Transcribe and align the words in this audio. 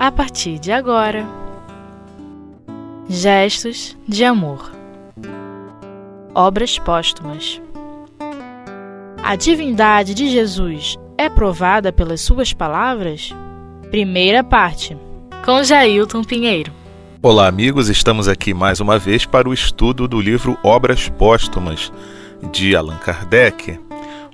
a 0.00 0.10
partir 0.10 0.58
de 0.58 0.72
agora. 0.72 1.26
Gestos 3.06 3.94
de 4.08 4.24
amor. 4.24 4.72
Obras 6.34 6.78
póstumas. 6.78 7.60
A 9.22 9.36
divindade 9.36 10.14
de 10.14 10.26
Jesus 10.30 10.96
é 11.18 11.28
provada 11.28 11.92
pelas 11.92 12.22
suas 12.22 12.54
palavras? 12.54 13.28
Primeira 13.90 14.42
parte. 14.42 14.96
Com 15.44 15.62
Jailton 15.62 16.24
Pinheiro. 16.24 16.72
Olá, 17.22 17.46
amigos, 17.46 17.90
estamos 17.90 18.26
aqui 18.26 18.54
mais 18.54 18.80
uma 18.80 18.98
vez 18.98 19.26
para 19.26 19.50
o 19.50 19.52
estudo 19.52 20.08
do 20.08 20.18
livro 20.18 20.56
Obras 20.62 21.10
Póstumas 21.10 21.92
de 22.50 22.74
Allan 22.74 22.96
Kardec. 22.96 23.78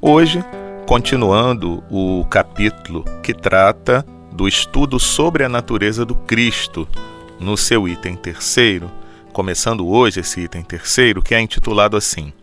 Hoje, 0.01 0.45
continuando 0.87 1.83
o 1.91 2.25
capítulo 2.31 3.05
que 3.21 3.35
trata 3.35 4.07
do 4.37 4.47
estudo 4.47 5.01
sobre 5.01 5.45
a 5.45 5.49
natureza 5.49 6.05
do 6.05 6.15
Cristo, 6.15 6.87
no 7.41 7.57
seu 7.57 7.89
item 7.89 8.15
terceiro, 8.15 8.93
começando 9.33 9.89
hoje 9.89 10.21
esse 10.21 10.43
item 10.43 10.63
terceiro, 10.63 11.23
que 11.23 11.35
é 11.35 11.41
intitulado 11.41 11.97
assim: 11.97 12.35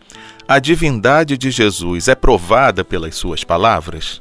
A 0.48 0.58
divindade 0.58 1.38
de 1.38 1.52
Jesus 1.52 2.08
é 2.08 2.16
provada 2.16 2.84
pelas 2.84 3.14
suas 3.14 3.44
palavras? 3.44 4.20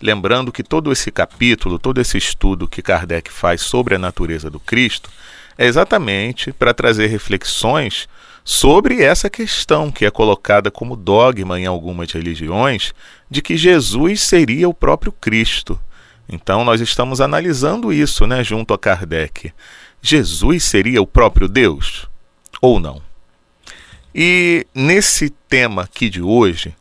Lembrando 0.00 0.52
que 0.52 0.62
todo 0.62 0.92
esse 0.92 1.10
capítulo, 1.10 1.80
todo 1.80 2.00
esse 2.00 2.16
estudo 2.16 2.68
que 2.68 2.80
Kardec 2.80 3.28
faz 3.30 3.60
sobre 3.60 3.96
a 3.96 3.98
natureza 3.98 4.48
do 4.48 4.60
Cristo, 4.60 5.10
é 5.58 5.66
exatamente 5.66 6.52
para 6.52 6.72
trazer 6.72 7.08
reflexões 7.08 8.08
sobre 8.44 9.02
essa 9.02 9.28
questão 9.28 9.90
que 9.90 10.06
é 10.06 10.10
colocada 10.12 10.70
como 10.70 10.96
dogma 10.96 11.58
em 11.58 11.66
algumas 11.66 12.12
religiões 12.12 12.94
de 13.28 13.42
que 13.42 13.56
Jesus 13.56 14.22
seria 14.22 14.68
o 14.68 14.72
próprio 14.72 15.10
Cristo. 15.10 15.78
Então 16.30 16.64
nós 16.64 16.80
estamos 16.80 17.20
analisando 17.20 17.92
isso, 17.92 18.26
né, 18.26 18.44
junto 18.44 18.72
a 18.72 18.78
Kardec. 18.78 19.52
Jesus 20.00 20.64
seria 20.64 21.02
o 21.02 21.06
próprio 21.06 21.48
Deus 21.48 22.08
ou 22.60 22.78
não? 22.78 23.02
E 24.14 24.66
nesse 24.74 25.30
tema 25.30 25.82
aqui 25.82 26.08
de 26.08 26.22
hoje, 26.22 26.74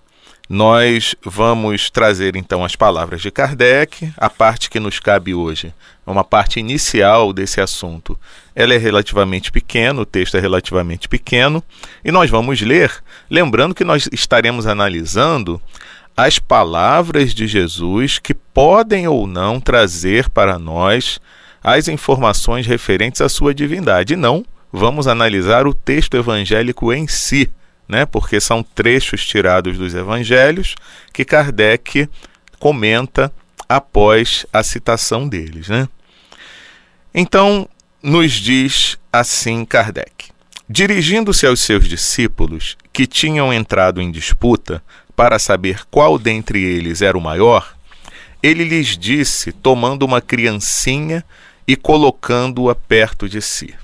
nós 0.47 1.15
vamos 1.23 1.91
trazer 1.91 2.35
então 2.35 2.65
as 2.65 2.75
palavras 2.75 3.21
de 3.21 3.29
Kardec, 3.29 4.11
a 4.17 4.29
parte 4.31 4.67
que 4.69 4.79
nos 4.79 4.99
cabe 4.99 5.33
hoje, 5.33 5.71
uma 6.07 6.23
parte 6.23 6.59
inicial 6.59 7.31
desse 7.31 7.61
assunto. 7.61 8.19
Ela 8.55 8.73
é 8.73 8.77
relativamente 8.77 9.51
pequena, 9.51 10.01
o 10.01 10.05
texto 10.05 10.37
é 10.37 10.39
relativamente 10.39 11.07
pequeno, 11.07 11.63
e 12.03 12.11
nós 12.11 12.31
vamos 12.31 12.61
ler, 12.61 12.91
lembrando 13.29 13.75
que 13.75 13.83
nós 13.83 14.09
estaremos 14.11 14.65
analisando 14.65 15.61
as 16.25 16.37
palavras 16.37 17.33
de 17.33 17.47
Jesus 17.47 18.19
que 18.19 18.33
podem 18.33 19.07
ou 19.07 19.25
não 19.25 19.57
trazer 19.57 20.29
para 20.29 20.59
nós 20.59 21.17
as 21.63 21.87
informações 21.87 22.67
referentes 22.67 23.21
à 23.21 23.29
sua 23.29 23.53
divindade. 23.53 24.17
Não 24.17 24.45
vamos 24.69 25.07
analisar 25.07 25.65
o 25.65 25.73
texto 25.73 26.17
evangélico 26.17 26.91
em 26.91 27.07
si, 27.07 27.49
né? 27.87 28.05
porque 28.05 28.41
são 28.41 28.61
trechos 28.61 29.25
tirados 29.25 29.77
dos 29.77 29.95
evangelhos 29.95 30.75
que 31.13 31.23
Kardec 31.23 32.09
comenta 32.59 33.31
após 33.69 34.45
a 34.51 34.61
citação 34.61 35.25
deles. 35.25 35.69
Né? 35.69 35.87
Então, 37.15 37.65
nos 38.03 38.33
diz 38.33 38.97
assim 39.11 39.63
Kardec: 39.63 40.31
Dirigindo-se 40.67 41.47
aos 41.47 41.61
seus 41.61 41.87
discípulos, 41.87 42.75
que 42.91 43.07
tinham 43.07 43.53
entrado 43.53 44.01
em 44.01 44.11
disputa 44.11 44.83
para 45.19 45.37
saber 45.37 45.81
qual 45.91 46.17
dentre 46.17 46.63
eles 46.63 47.01
era 47.01 47.17
o 47.17 47.21
maior, 47.21 47.75
ele 48.41 48.63
lhes 48.63 48.97
disse, 48.97 49.51
tomando 49.51 50.03
uma 50.03 50.21
criancinha 50.21 51.25
e 51.67 51.75
colocando-a 51.75 52.73
perto 52.73 53.27
de 53.27 53.41
si: 53.41 53.75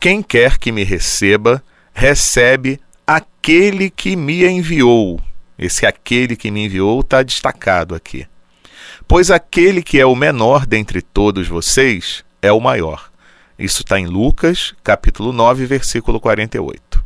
Quem 0.00 0.24
quer 0.24 0.58
que 0.58 0.72
me 0.72 0.82
receba, 0.82 1.62
recebe 1.92 2.80
aquele 3.06 3.88
que 3.88 4.16
me 4.16 4.44
enviou. 4.44 5.20
Esse 5.56 5.86
aquele 5.86 6.34
que 6.34 6.50
me 6.50 6.64
enviou 6.64 6.98
está 6.98 7.22
destacado 7.22 7.94
aqui. 7.94 8.26
Pois 9.06 9.30
aquele 9.30 9.84
que 9.84 10.00
é 10.00 10.04
o 10.04 10.16
menor 10.16 10.66
dentre 10.66 11.00
todos 11.00 11.46
vocês 11.46 12.24
é 12.42 12.50
o 12.50 12.58
maior. 12.58 13.08
Isso 13.56 13.82
está 13.82 14.00
em 14.00 14.06
Lucas, 14.06 14.74
capítulo 14.82 15.32
9, 15.32 15.64
versículo 15.64 16.18
48. 16.18 17.04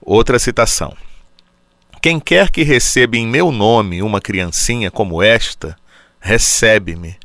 Outra 0.00 0.38
citação. 0.38 0.96
Quem 2.00 2.20
quer 2.20 2.50
que 2.50 2.62
receba 2.62 3.16
em 3.16 3.26
meu 3.26 3.50
nome 3.50 4.02
uma 4.02 4.20
criancinha 4.20 4.90
como 4.90 5.22
esta, 5.22 5.76
recebe-me. 6.20 7.16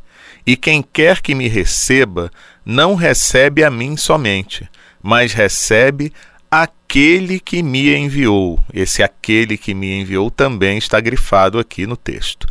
E 0.46 0.58
quem 0.58 0.82
quer 0.82 1.22
que 1.22 1.36
me 1.36 1.48
receba, 1.48 2.32
não 2.66 2.96
recebe 2.96 3.64
a 3.64 3.70
mim 3.70 3.96
somente, 3.96 4.68
mas 5.02 5.32
recebe 5.32 6.12
aquele 6.50 7.40
que 7.40 7.62
me 7.62 7.96
enviou. 7.96 8.60
Esse 8.74 9.04
aquele 9.04 9.58
que 9.58 9.74
me 9.74 10.02
enviou 10.02 10.32
também 10.32 10.78
está 10.78 11.00
grifado 11.00 11.60
aqui 11.60 11.86
no 11.86 11.96
texto. 11.96 12.48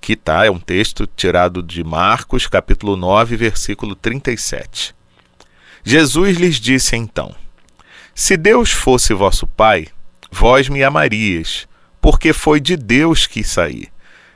Que 0.00 0.14
tá, 0.14 0.44
é 0.44 0.50
um 0.50 0.58
texto 0.58 1.06
tirado 1.06 1.62
de 1.62 1.82
Marcos, 1.82 2.46
capítulo 2.46 2.96
9, 2.96 3.36
versículo 3.36 3.94
37. 3.94 4.94
Jesus 5.82 6.36
lhes 6.36 6.56
disse 6.56 6.96
então: 6.96 7.34
Se 8.14 8.36
Deus 8.36 8.70
fosse 8.70 9.12
vosso 9.12 9.46
Pai, 9.46 9.88
vós 10.34 10.68
me 10.68 10.82
amarias, 10.82 11.68
porque 12.00 12.32
foi 12.32 12.60
de 12.60 12.76
Deus 12.76 13.24
que 13.24 13.44
saí, 13.44 13.86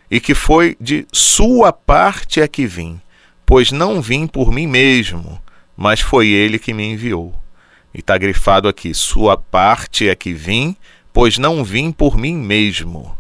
e 0.09 0.20
que 0.20 0.32
foi 0.32 0.76
de 0.81 1.04
sua 1.12 1.72
parte 1.72 2.41
é 2.41 2.47
que 2.47 2.66
vim, 2.69 3.00
pois 3.44 3.72
não 3.72 4.00
vim 4.00 4.25
por 4.28 4.53
mim 4.53 4.69
mesmo, 4.69 5.42
mas 5.76 6.00
foi 6.00 6.28
ele 6.28 6.56
que 6.56 6.72
me 6.72 6.84
enviou. 6.84 7.34
E 7.92 7.98
está 7.98 8.16
grifado 8.16 8.69
aqui: 8.69 8.94
sua 8.94 9.37
parte 9.37 10.08
é 10.08 10.14
que 10.14 10.32
vim, 10.32 10.76
pois 11.12 11.37
não 11.37 11.64
vim 11.64 11.91
por 11.91 12.16
mim 12.16 12.37
mesmo. 12.37 13.19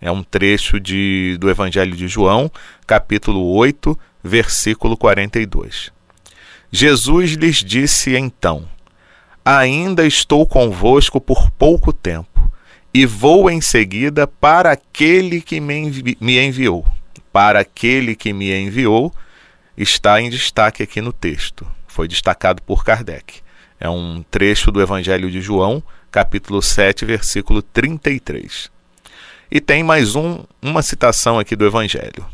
É 0.00 0.10
um 0.10 0.24
trecho 0.24 0.80
de, 0.80 1.36
do 1.38 1.48
Evangelho 1.48 1.94
de 1.94 2.08
João, 2.08 2.50
capítulo 2.84 3.54
8, 3.54 3.96
versículo 4.24 4.96
42. 4.96 5.92
Jesus 6.72 7.32
lhes 7.32 7.62
disse 7.62 8.16
então: 8.16 8.68
Ainda 9.50 10.06
estou 10.06 10.46
convosco 10.46 11.18
por 11.18 11.50
pouco 11.52 11.90
tempo, 11.90 12.52
e 12.92 13.06
vou 13.06 13.50
em 13.50 13.62
seguida 13.62 14.26
para 14.26 14.72
aquele 14.72 15.40
que 15.40 15.58
me, 15.58 15.74
envi 15.74 16.18
me 16.20 16.38
enviou. 16.38 16.86
Para 17.32 17.60
aquele 17.60 18.14
que 18.14 18.30
me 18.30 18.52
enviou 18.54 19.10
está 19.74 20.20
em 20.20 20.28
destaque 20.28 20.82
aqui 20.82 21.00
no 21.00 21.14
texto. 21.14 21.66
Foi 21.86 22.06
destacado 22.06 22.60
por 22.60 22.84
Kardec. 22.84 23.40
É 23.80 23.88
um 23.88 24.22
trecho 24.30 24.70
do 24.70 24.82
Evangelho 24.82 25.30
de 25.30 25.40
João, 25.40 25.82
capítulo 26.10 26.60
7, 26.60 27.06
versículo 27.06 27.62
33. 27.62 28.70
E 29.50 29.62
tem 29.62 29.82
mais 29.82 30.14
um, 30.14 30.44
uma 30.60 30.82
citação 30.82 31.38
aqui 31.38 31.56
do 31.56 31.64
Evangelho. 31.64 32.26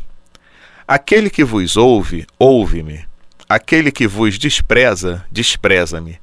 Aquele 0.84 1.30
que 1.30 1.44
vos 1.44 1.76
ouve, 1.76 2.26
ouve-me. 2.36 3.06
Aquele 3.48 3.92
que 3.92 4.08
vos 4.08 4.36
despreza, 4.36 5.24
despreza-me. 5.30 6.18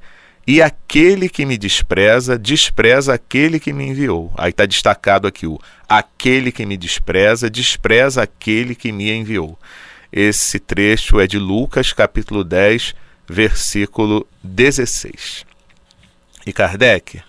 E 0.46 0.60
aquele 0.60 1.28
que 1.28 1.46
me 1.46 1.56
despreza, 1.56 2.36
despreza 2.36 3.14
aquele 3.14 3.60
que 3.60 3.72
me 3.72 3.86
enviou. 3.86 4.32
Aí 4.36 4.50
está 4.50 4.66
destacado 4.66 5.28
aqui 5.28 5.46
o 5.46 5.58
aquele 5.88 6.50
que 6.50 6.66
me 6.66 6.76
despreza, 6.76 7.48
despreza 7.48 8.22
aquele 8.22 8.74
que 8.74 8.90
me 8.90 9.10
enviou. 9.10 9.58
Esse 10.12 10.58
trecho 10.58 11.20
é 11.20 11.26
de 11.26 11.38
Lucas, 11.38 11.92
capítulo 11.92 12.42
10, 12.42 12.94
versículo 13.28 14.26
16. 14.42 15.46
E 16.44 16.52
Kardec 16.52 17.22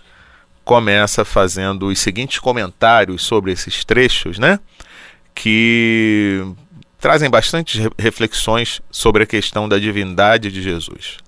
começa 0.64 1.24
fazendo 1.24 1.88
os 1.88 2.00
seguintes 2.00 2.40
comentários 2.40 3.24
sobre 3.24 3.52
esses 3.52 3.86
trechos, 3.86 4.40
né? 4.40 4.60
Que 5.36 6.44
trazem 7.00 7.30
bastante 7.30 7.80
reflexões 7.98 8.82
sobre 8.90 9.24
a 9.24 9.28
questão 9.28 9.70
da 9.70 9.78
divindade 9.78 10.52
de 10.52 10.62
Jesus. 10.62 11.23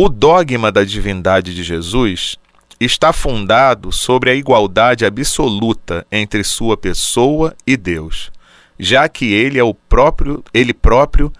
O 0.00 0.08
dogma 0.08 0.70
da 0.70 0.84
divindade 0.84 1.52
de 1.52 1.64
Jesus 1.64 2.36
está 2.78 3.12
fundado 3.12 3.90
sobre 3.90 4.30
a 4.30 4.34
igualdade 4.36 5.04
absoluta 5.04 6.06
entre 6.12 6.44
sua 6.44 6.76
pessoa 6.76 7.52
e 7.66 7.76
Deus, 7.76 8.30
já 8.78 9.08
que 9.08 9.32
ele 9.32 9.58
é 9.58 9.64
o 9.64 9.74
próprio, 9.74 10.44
ele 10.54 10.72
próprio 10.72 11.32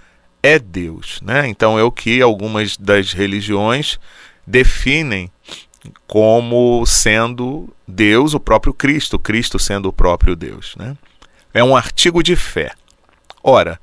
é 0.42 0.58
Deus, 0.58 1.20
né? 1.22 1.46
Então 1.46 1.78
é 1.78 1.84
o 1.84 1.92
que 1.92 2.20
algumas 2.20 2.76
das 2.76 3.12
religiões 3.12 3.96
definem 4.44 5.30
como 6.08 6.84
sendo 6.84 7.72
Deus, 7.86 8.34
o 8.34 8.40
próprio 8.40 8.74
Cristo, 8.74 9.20
Cristo 9.20 9.56
sendo 9.60 9.88
o 9.88 9.92
próprio 9.92 10.34
Deus, 10.34 10.74
né? 10.76 10.96
É 11.54 11.62
um 11.62 11.76
artigo 11.76 12.24
de 12.24 12.34
fé. 12.34 12.72
Ora, 13.40 13.78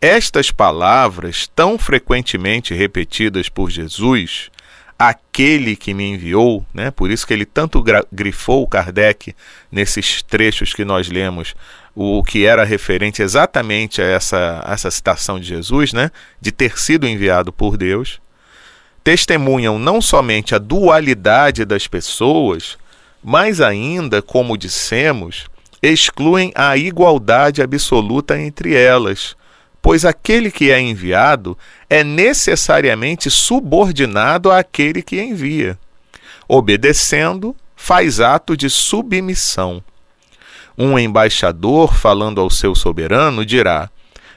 estas 0.00 0.50
palavras, 0.50 1.50
tão 1.54 1.78
frequentemente 1.78 2.72
repetidas 2.74 3.48
por 3.48 3.70
Jesus, 3.70 4.50
aquele 4.98 5.76
que 5.76 5.94
me 5.94 6.04
enviou, 6.04 6.66
né? 6.74 6.90
Por 6.90 7.10
isso 7.10 7.26
que 7.26 7.32
ele 7.32 7.44
tanto 7.44 7.82
grifou 8.12 8.66
Kardec 8.66 9.34
nesses 9.70 10.22
trechos 10.22 10.74
que 10.74 10.84
nós 10.84 11.08
lemos, 11.08 11.54
o 11.94 12.22
que 12.22 12.44
era 12.44 12.64
referente 12.64 13.22
exatamente 13.22 14.00
a 14.00 14.04
essa, 14.04 14.62
a 14.64 14.72
essa 14.72 14.90
citação 14.90 15.38
de 15.38 15.46
Jesus, 15.46 15.92
né? 15.92 16.10
De 16.40 16.50
ter 16.50 16.78
sido 16.78 17.06
enviado 17.06 17.52
por 17.52 17.76
Deus. 17.76 18.20
Testemunham 19.04 19.78
não 19.78 20.00
somente 20.02 20.54
a 20.54 20.58
dualidade 20.58 21.64
das 21.64 21.86
pessoas, 21.86 22.76
mas 23.22 23.60
ainda, 23.60 24.20
como 24.20 24.56
dissemos, 24.56 25.46
excluem 25.82 26.52
a 26.54 26.76
igualdade 26.76 27.62
absoluta 27.62 28.38
entre 28.38 28.74
elas, 28.74 29.36
pois 29.88 30.04
aquele 30.04 30.50
que 30.50 30.70
é 30.70 30.78
enviado 30.78 31.56
é 31.88 32.04
necessariamente 32.04 33.30
subordinado 33.30 34.52
àquele 34.52 35.00
que 35.00 35.18
envia. 35.18 35.78
Obedecendo, 36.46 37.56
faz 37.74 38.20
ato 38.20 38.54
de 38.54 38.68
submissão. 38.68 39.82
Um 40.76 40.98
embaixador, 40.98 41.94
falando 41.94 42.38
ao 42.38 42.50
seu 42.50 42.74
soberano, 42.74 43.46
dirá: 43.46 43.88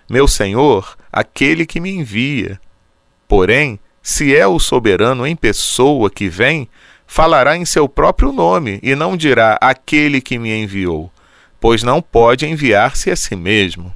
Meu 0.09 0.25
senhor, 0.25 0.95
aquele 1.11 1.65
que 1.65 1.81
me 1.81 1.91
envia. 1.91 2.57
Porém, 3.27 3.77
se 4.01 4.33
é 4.33 4.47
o 4.47 4.57
soberano 4.57 5.27
em 5.27 5.35
pessoa 5.35 6.09
que 6.09 6.29
vem, 6.29 6.69
falará 7.05 7.57
em 7.57 7.65
seu 7.65 7.89
próprio 7.89 8.31
nome 8.31 8.79
e 8.81 8.95
não 8.95 9.17
dirá 9.17 9.57
aquele 9.59 10.21
que 10.21 10.39
me 10.39 10.63
enviou, 10.63 11.11
pois 11.59 11.83
não 11.83 12.01
pode 12.01 12.45
enviar-se 12.45 13.11
a 13.11 13.17
si 13.17 13.35
mesmo. 13.35 13.93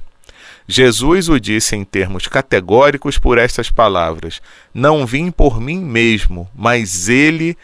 Jesus 0.68 1.28
o 1.28 1.38
disse 1.38 1.76
em 1.76 1.84
termos 1.84 2.26
categóricos 2.26 3.18
por 3.18 3.38
estas 3.38 3.70
palavras: 3.70 4.40
Não 4.74 5.06
vim 5.06 5.30
por 5.30 5.60
mim 5.60 5.80
mesmo, 5.80 6.48
mas 6.54 7.08
ele 7.08 7.56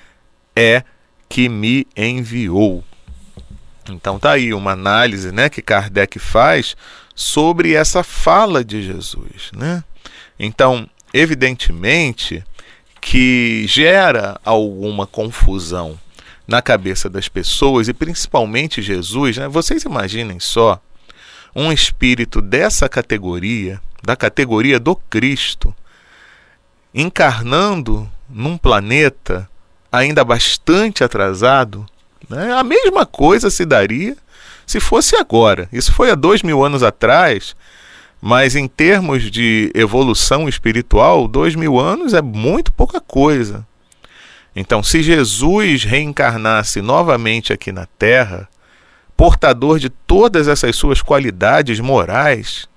é 0.55 0.85
que 1.29 1.49
me 1.49 1.87
enviou. 1.97 2.85
Então 3.91 4.19
tá 4.19 4.33
aí 4.33 4.55
uma 4.55 4.73
análise, 4.73 5.33
né, 5.33 5.49
que 5.49 5.61
Kardec 5.61 6.19
faz 6.19 6.77
sobre 7.15 7.75
essa 7.75 8.05
fala 8.05 8.65
de 8.65 8.83
Jesus, 8.83 9.51
né? 9.53 9.83
Então, 10.39 10.89
evidentemente 11.13 12.45
que 13.01 13.67
gera 13.67 14.41
alguma 14.45 15.09
confusão 15.09 15.99
na 16.47 16.63
cabeça 16.63 17.11
das 17.11 17.29
pessoas 17.29 17.89
e 17.89 17.93
principalmente 17.93 18.81
Jesus, 18.81 19.37
né? 19.37 19.49
Vocês 19.49 19.83
imaginem 19.83 20.39
só 20.39 20.81
um 21.55 21.73
espírito 21.73 22.41
dessa 22.41 22.89
categoria, 22.89 23.81
da 24.03 24.17
categoria 24.17 24.81
do 24.81 24.97
Cristo, 24.97 25.75
encarnando 26.95 28.09
num 28.29 28.57
planeta 28.57 29.49
ainda 29.91 30.25
bastante 30.25 31.05
atrasado, 31.05 31.87
né? 32.29 32.53
a 32.53 32.65
mesma 32.65 33.05
coisa 33.05 33.51
se 33.51 33.65
daria 33.65 34.17
se 34.67 34.81
fosse 34.81 35.17
agora. 35.17 35.69
Isso 35.73 35.93
foi 35.93 36.11
há 36.11 36.15
dois 36.15 36.43
mil 36.43 36.65
anos 36.65 36.83
atrás, 36.83 37.55
mas 38.21 38.57
em 38.57 38.67
termos 38.67 39.31
de 39.31 39.71
evolução 39.75 40.49
espiritual, 40.49 41.29
dois 41.29 41.55
mil 41.55 41.79
anos 41.79 42.15
é 42.15 42.23
muito 42.23 42.73
pouca 42.73 43.01
coisa. 43.01 43.67
Então, 44.55 44.83
se 44.83 45.03
Jesus 45.03 45.85
reencarnasse 45.85 46.83
novamente 46.83 47.53
aqui 47.53 47.73
na 47.73 47.87
Terra, 47.87 48.49
portador 49.23 49.79
de 49.79 49.89
todas 49.89 50.49
essas 50.49 50.75
suas 50.75 51.01
qualidades 51.01 51.79
morais, 51.79 52.69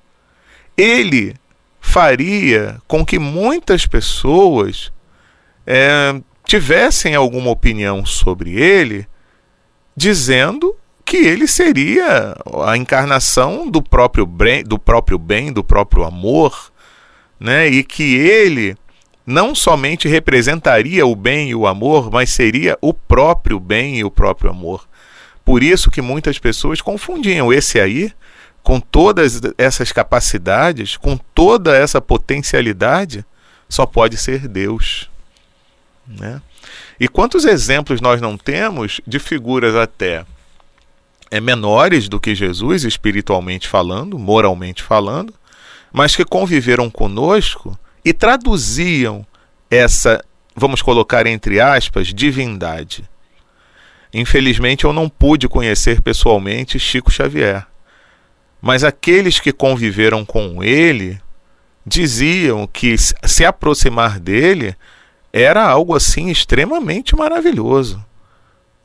ele 0.77 1.33
faria 1.81 2.79
com 2.87 3.03
que 3.03 3.17
muitas 3.17 3.87
pessoas 3.87 4.93
é, 5.65 6.13
tivessem 6.45 7.15
alguma 7.15 7.49
opinião 7.49 8.05
sobre 8.05 8.61
ele, 8.61 9.07
dizendo 9.97 10.75
que 11.03 11.17
ele 11.17 11.47
seria 11.47 12.37
a 12.63 12.77
encarnação 12.77 13.67
do 13.67 13.81
próprio 13.81 14.27
bem, 14.27 14.63
do 14.63 14.77
próprio 14.77 15.17
bem, 15.17 15.51
do 15.51 15.63
próprio 15.63 16.03
amor, 16.03 16.71
né? 17.39 17.67
E 17.67 17.83
que 17.83 18.17
ele 18.17 18.77
não 19.25 19.55
somente 19.55 20.07
representaria 20.07 21.07
o 21.07 21.15
bem 21.15 21.49
e 21.49 21.55
o 21.55 21.65
amor, 21.65 22.11
mas 22.11 22.29
seria 22.29 22.77
o 22.81 22.93
próprio 22.93 23.59
bem 23.59 23.97
e 23.97 24.03
o 24.03 24.11
próprio 24.11 24.51
amor. 24.51 24.87
Por 25.45 25.61
isso 25.61 25.91
que 25.91 26.01
muitas 26.01 26.39
pessoas 26.39 26.81
confundiam 26.81 27.53
esse 27.53 27.79
aí 27.79 28.11
com 28.63 28.79
todas 28.79 29.39
essas 29.59 29.91
capacidades, 29.91 30.97
com 30.97 31.15
toda 31.15 31.77
essa 31.77 32.01
potencialidade, 32.01 33.23
só 33.69 33.85
pode 33.85 34.17
ser 34.17 34.47
Deus. 34.47 35.07
Né? 36.07 36.41
E 36.99 37.07
quantos 37.07 37.45
exemplos 37.45 38.01
nós 38.01 38.19
não 38.19 38.35
temos 38.35 38.99
de 39.05 39.19
figuras 39.19 39.75
até 39.75 40.25
é, 41.29 41.39
menores 41.39 42.09
do 42.09 42.19
que 42.19 42.33
Jesus, 42.33 42.83
espiritualmente 42.83 43.67
falando, 43.67 44.17
moralmente 44.17 44.81
falando, 44.81 45.31
mas 45.93 46.15
que 46.15 46.25
conviveram 46.25 46.89
conosco 46.89 47.77
e 48.03 48.11
traduziam 48.11 49.23
essa, 49.69 50.25
vamos 50.55 50.81
colocar 50.81 51.27
entre 51.27 51.59
aspas, 51.59 52.07
divindade 52.07 53.07
Infelizmente 54.17 54.85
eu 54.85 54.93
não 54.93 55.09
pude 55.09 55.45
conhecer 55.49 56.01
pessoalmente 56.01 56.79
Chico 56.79 57.11
Xavier, 57.11 57.67
mas 58.61 58.81
aqueles 58.81 59.41
que 59.41 59.51
conviveram 59.51 60.23
com 60.23 60.63
ele 60.63 61.19
diziam 61.85 62.65
que 62.65 62.95
se 62.97 63.43
aproximar 63.43 64.17
dele 64.17 64.73
era 65.33 65.67
algo 65.67 65.93
assim 65.93 66.29
extremamente 66.29 67.13
maravilhoso. 67.13 68.01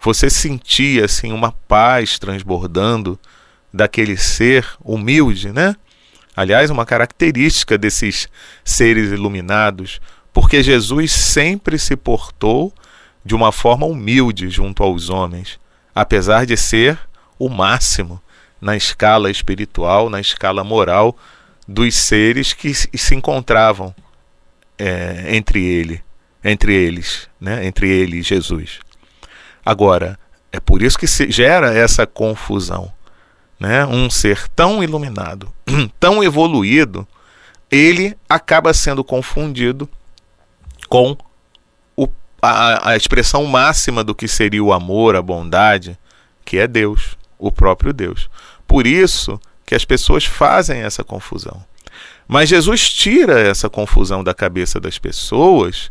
Você 0.01 0.29
sentia 0.29 1.05
assim 1.05 1.31
uma 1.31 1.53
paz 1.53 2.19
transbordando 2.19 3.17
daquele 3.73 4.17
ser 4.17 4.67
humilde, 4.83 5.53
né? 5.53 5.77
Aliás, 6.35 6.71
uma 6.71 6.85
característica 6.85 7.79
desses 7.79 8.29
seres 8.65 9.13
iluminados, 9.13 10.01
porque 10.33 10.61
Jesus 10.61 11.13
sempre 11.13 11.79
se 11.79 11.95
portou 11.95 12.75
de 13.25 13.35
uma 13.35 13.53
forma 13.53 13.87
humilde 13.87 14.49
junto 14.49 14.83
aos 14.83 15.11
homens, 15.11 15.59
apesar 15.95 16.47
de 16.47 16.57
ser 16.57 16.99
o 17.39 17.49
máximo 17.49 18.21
na 18.61 18.77
escala 18.77 19.31
espiritual, 19.31 20.11
na 20.11 20.21
escala 20.21 20.63
moral 20.63 21.17
dos 21.67 21.95
seres 21.95 22.53
que 22.53 22.75
se 22.75 23.15
encontravam 23.15 23.95
é, 24.79 25.37
entre 25.37 25.65
ele, 25.65 26.03
entre 26.43 26.75
eles, 26.75 27.29
né? 27.41 27.67
entre 27.67 27.89
ele 27.89 28.19
e 28.19 28.23
Jesus. 28.23 28.81
Agora, 29.65 30.19
é 30.51 30.59
por 30.59 30.83
isso 30.83 30.99
que 30.99 31.07
se 31.07 31.31
gera 31.31 31.73
essa 31.73 32.07
confusão. 32.07 32.93
Né? 33.59 33.85
Um 33.85 34.09
ser 34.09 34.49
tão 34.49 34.83
iluminado, 34.83 35.53
tão 36.01 36.25
evoluído, 36.25 37.07
ele 37.71 38.17
acaba 38.29 38.73
sendo 38.75 39.05
confundido 39.05 39.89
com 40.89 41.17
a, 42.41 42.91
a 42.91 42.97
expressão 42.97 43.45
máxima 43.45 44.03
do 44.03 44.15
que 44.15 44.29
seria 44.29 44.63
o 44.63 44.73
amor, 44.73 45.17
a 45.17 45.23
bondade, 45.23 45.99
que 46.45 46.59
é 46.59 46.67
Deus, 46.67 47.17
o 47.39 47.51
próprio 47.53 47.93
Deus. 47.93 48.29
Por 48.67 48.87
isso 48.87 49.41
que 49.67 49.75
as 49.75 49.85
pessoas 49.85 50.25
fazem 50.25 50.81
essa 50.83 51.05
confusão. 51.05 51.65
Mas 52.27 52.49
Jesus 52.49 52.89
tira 52.89 53.41
essa 53.41 53.69
confusão 53.69 54.23
da 54.23 54.33
cabeça 54.33 54.79
das 54.79 54.99
pessoas, 54.99 55.91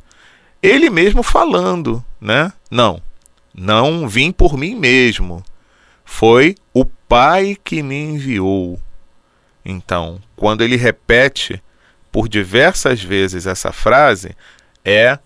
ele 0.61 0.89
mesmo 0.89 1.21
falando, 1.21 2.03
né? 2.19 2.53
Não, 2.71 3.01
não 3.53 4.07
vim 4.07 4.31
por 4.31 4.57
mim 4.57 4.75
mesmo. 4.75 5.43
Foi 6.05 6.55
o 6.73 6.85
Pai 6.85 7.57
que 7.63 7.81
me 7.81 7.95
enviou. 7.95 8.79
Então, 9.65 10.21
quando 10.35 10.61
ele 10.61 10.75
repete 10.75 11.61
por 12.11 12.29
diversas 12.29 13.01
vezes 13.01 13.45
essa 13.45 13.71
frase, 13.71 14.35
é 14.83 15.19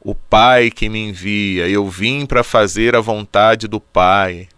o 0.00 0.14
Pai 0.14 0.70
que 0.70 0.88
me 0.88 1.08
envia, 1.08 1.68
eu 1.68 1.88
vim 1.88 2.24
para 2.24 2.42
fazer 2.42 2.96
a 2.96 3.00
vontade 3.00 3.68
do 3.68 3.78
Pai. 3.78 4.48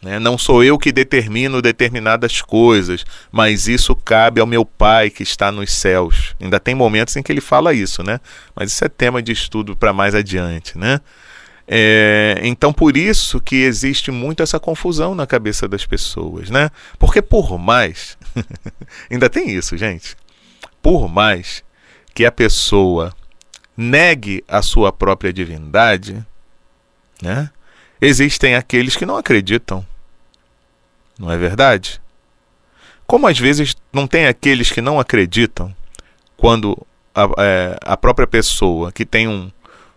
Né? 0.00 0.18
Não 0.18 0.36
sou 0.36 0.62
eu 0.62 0.78
que 0.78 0.92
determino 0.92 1.62
determinadas 1.62 2.42
coisas, 2.42 3.04
mas 3.32 3.66
isso 3.66 3.96
cabe 3.96 4.40
ao 4.40 4.46
meu 4.46 4.64
Pai 4.64 5.10
que 5.10 5.22
está 5.22 5.50
nos 5.50 5.72
céus. 5.72 6.36
Ainda 6.40 6.60
tem 6.60 6.74
momentos 6.74 7.16
em 7.16 7.22
que 7.22 7.32
ele 7.32 7.40
fala 7.40 7.72
isso, 7.72 8.02
né? 8.02 8.20
Mas 8.54 8.70
isso 8.70 8.84
é 8.84 8.88
tema 8.88 9.22
de 9.22 9.32
estudo 9.32 9.74
para 9.74 9.92
mais 9.92 10.14
adiante, 10.14 10.78
né? 10.78 11.00
É, 11.66 12.40
então 12.42 12.74
por 12.74 12.94
isso 12.94 13.40
que 13.40 13.56
existe 13.56 14.10
muito 14.10 14.42
essa 14.42 14.60
confusão 14.60 15.14
na 15.14 15.26
cabeça 15.26 15.66
das 15.66 15.86
pessoas, 15.86 16.50
né? 16.50 16.70
Porque 16.98 17.22
por 17.22 17.58
mais, 17.58 18.18
ainda 19.10 19.30
tem 19.30 19.50
isso, 19.50 19.74
gente. 19.76 20.14
Por 20.82 21.08
mais 21.08 21.64
que 22.14 22.26
a 22.26 22.30
pessoa 22.30 23.14
negue 23.76 24.44
a 24.48 24.62
sua 24.62 24.92
própria 24.92 25.32
divindade, 25.32 26.24
né? 27.20 27.50
existem 28.00 28.54
aqueles 28.54 28.96
que 28.96 29.06
não 29.06 29.16
acreditam. 29.16 29.84
Não 31.18 31.30
é 31.30 31.38
verdade? 31.38 32.00
Como 33.06 33.26
às 33.26 33.38
vezes 33.38 33.76
não 33.92 34.06
tem 34.06 34.26
aqueles 34.26 34.70
que 34.70 34.80
não 34.80 34.98
acreditam 34.98 35.74
quando 36.36 36.76
a, 37.14 37.28
é, 37.38 37.78
a 37.80 37.96
própria 37.96 38.26
pessoa 38.26 38.90
que 38.90 39.04
tem 39.04 39.28
um, 39.28 39.50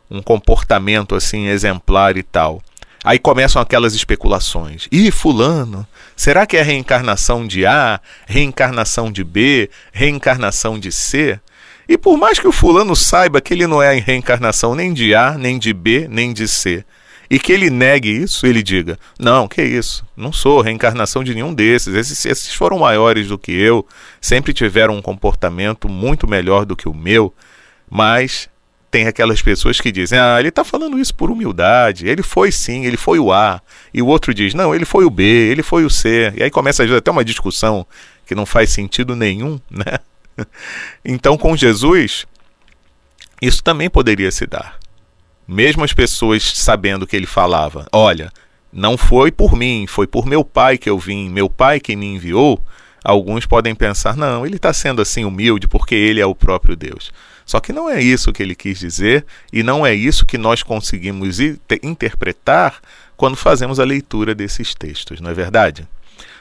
um 0.09 0.21
comportamento 0.21 1.15
assim 1.15 1.47
exemplar 1.47 2.17
e 2.17 2.23
tal. 2.23 2.61
Aí 3.03 3.19
começam 3.19 3.61
aquelas 3.61 3.93
especulações. 3.93 4.87
E 4.91 5.11
fulano, 5.11 5.87
será 6.15 6.45
que 6.45 6.57
é 6.57 6.61
reencarnação 6.61 7.47
de 7.47 7.65
A, 7.65 8.01
reencarnação 8.25 9.11
de 9.11 9.23
B, 9.23 9.69
reencarnação 9.91 10.77
de 10.77 10.91
C? 10.91 11.39
E 11.87 11.97
por 11.97 12.17
mais 12.17 12.37
que 12.37 12.47
o 12.47 12.51
fulano 12.51 12.95
saiba 12.95 13.39
que 13.39 13.53
ele 13.53 13.65
não 13.65 13.81
é 13.81 13.89
a 13.89 14.01
reencarnação 14.01 14.75
nem 14.75 14.93
de 14.93 15.15
A, 15.15 15.37
nem 15.37 15.57
de 15.57 15.73
B, 15.73 16.07
nem 16.09 16.33
de 16.33 16.47
C, 16.47 16.83
e 17.29 17.39
que 17.39 17.51
ele 17.51 17.69
negue 17.69 18.09
isso, 18.09 18.45
ele 18.45 18.63
diga: 18.63 18.97
Não, 19.19 19.47
que 19.47 19.61
isso, 19.61 20.05
não 20.15 20.31
sou 20.31 20.61
reencarnação 20.61 21.23
de 21.23 21.33
nenhum 21.33 21.53
desses, 21.53 21.93
esses, 21.93 22.25
esses 22.25 22.53
foram 22.53 22.79
maiores 22.79 23.27
do 23.27 23.37
que 23.37 23.51
eu, 23.51 23.85
sempre 24.19 24.53
tiveram 24.53 24.95
um 24.95 25.01
comportamento 25.01 25.89
muito 25.89 26.27
melhor 26.27 26.65
do 26.65 26.75
que 26.75 26.89
o 26.89 26.93
meu, 26.93 27.33
mas 27.89 28.49
tem 28.89 29.07
aquelas 29.07 29.41
pessoas 29.41 29.79
que 29.79 29.91
dizem: 29.91 30.19
Ah, 30.19 30.37
ele 30.39 30.49
está 30.49 30.63
falando 30.63 30.99
isso 30.99 31.13
por 31.13 31.29
humildade, 31.29 32.07
ele 32.07 32.23
foi 32.23 32.51
sim, 32.51 32.85
ele 32.85 32.97
foi 32.97 33.19
o 33.19 33.31
A, 33.31 33.61
e 33.93 34.01
o 34.01 34.07
outro 34.07 34.33
diz: 34.33 34.53
Não, 34.53 34.73
ele 34.73 34.85
foi 34.85 35.05
o 35.05 35.09
B, 35.09 35.23
ele 35.23 35.63
foi 35.63 35.85
o 35.85 35.89
C, 35.89 36.33
e 36.35 36.43
aí 36.43 36.49
começa 36.49 36.83
até 36.83 37.11
uma 37.11 37.25
discussão 37.25 37.85
que 38.25 38.35
não 38.35 38.45
faz 38.45 38.69
sentido 38.71 39.15
nenhum, 39.15 39.59
né? 39.69 39.99
Então, 41.03 41.37
com 41.37 41.55
Jesus, 41.55 42.25
isso 43.41 43.63
também 43.63 43.89
poderia 43.89 44.31
se 44.31 44.45
dar 44.45 44.77
mesmo 45.47 45.83
as 45.83 45.93
pessoas 45.93 46.43
sabendo 46.55 47.07
que 47.07 47.15
ele 47.15 47.25
falava: 47.25 47.87
Olha, 47.91 48.31
não 48.73 48.97
foi 48.97 49.31
por 49.31 49.55
mim, 49.55 49.85
foi 49.87 50.05
por 50.05 50.25
meu 50.25 50.43
pai 50.43 50.77
que 50.77 50.89
eu 50.89 50.99
vim, 50.99 51.29
meu 51.29 51.49
pai 51.49 51.79
que 51.79 51.95
me 51.95 52.05
enviou. 52.05 52.61
Alguns 53.03 53.45
podem 53.45 53.73
pensar: 53.73 54.17
não, 54.17 54.45
ele 54.45 54.57
está 54.57 54.73
sendo 54.73 55.01
assim 55.01 55.23
humilde 55.23 55.67
porque 55.67 55.95
ele 55.95 56.19
é 56.19 56.25
o 56.25 56.35
próprio 56.35 56.75
Deus. 56.75 57.11
Só 57.45 57.61
que 57.61 57.71
não 57.71 57.89
é 57.89 58.01
isso 58.01 58.33
que 58.33 58.43
ele 58.43 58.53
quis 58.53 58.77
dizer 58.77 59.25
e 59.53 59.63
não 59.63 59.85
é 59.85 59.93
isso 59.93 60.25
que 60.25 60.37
nós 60.37 60.61
conseguimos 60.61 61.39
interpretar 61.81 62.81
quando 63.15 63.37
fazemos 63.37 63.79
a 63.79 63.85
leitura 63.85 64.35
desses 64.35 64.75
textos, 64.75 65.21
não 65.21 65.31
é 65.31 65.33
verdade? 65.33 65.87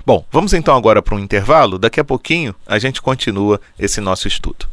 Bom, 0.06 0.24
vamos 0.30 0.54
então 0.54 0.76
agora 0.76 1.02
para 1.02 1.16
um 1.16 1.18
intervalo. 1.18 1.80
Daqui 1.80 1.98
a 1.98 2.04
pouquinho 2.04 2.54
a 2.64 2.78
gente 2.78 3.02
continua 3.02 3.60
esse 3.76 4.00
nosso 4.00 4.28
estudo. 4.28 4.68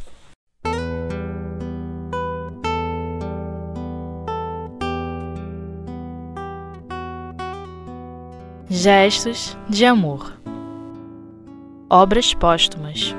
Gestos 8.70 9.56
de 9.68 9.84
amor. 9.84 10.38
Obras 11.90 12.32
póstumas. 12.32 13.12